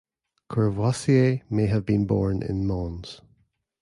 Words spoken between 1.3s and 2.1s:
may have been